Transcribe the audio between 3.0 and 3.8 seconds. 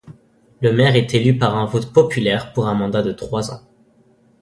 de trois ans.